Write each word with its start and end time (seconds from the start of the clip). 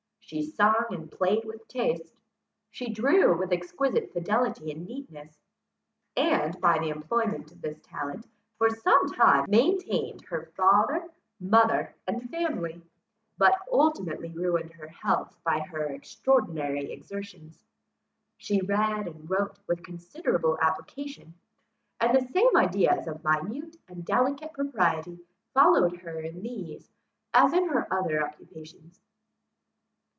She 0.33 0.43
sung 0.49 0.85
and 0.91 1.11
played 1.11 1.43
with 1.43 1.67
taste. 1.67 2.15
She 2.69 2.89
drew 2.89 3.37
with 3.37 3.51
exquisite 3.51 4.13
fidelity 4.13 4.71
and 4.71 4.85
neatness; 4.87 5.37
and, 6.15 6.57
by 6.61 6.79
the 6.79 6.87
employment 6.87 7.51
of 7.51 7.59
this 7.59 7.81
talent, 7.83 8.25
for 8.57 8.69
some 8.69 9.09
time 9.09 9.43
maintained 9.49 10.21
her 10.29 10.43
father, 10.55 11.09
mother, 11.37 11.93
and 12.07 12.29
family, 12.29 12.81
but 13.37 13.59
ultimately 13.73 14.31
ruined 14.31 14.71
her 14.71 14.87
health 14.87 15.35
by 15.43 15.59
her 15.59 15.87
extraordinary 15.87 16.93
exertions. 16.93 17.65
She 18.37 18.61
read 18.61 19.07
and 19.07 19.29
wrote 19.29 19.59
with 19.67 19.83
considerable 19.83 20.57
application; 20.61 21.33
and 21.99 22.15
the 22.15 22.25
same 22.31 22.55
ideas 22.55 23.05
of 23.05 23.21
minute 23.21 23.75
and 23.89 24.05
delicate 24.05 24.53
propriety 24.53 25.19
followed 25.53 25.97
her 25.97 26.21
in 26.21 26.41
these, 26.41 26.89
as 27.33 27.51
in 27.51 27.67
her 27.67 27.85
other 27.93 28.25
occupations. 28.25 29.01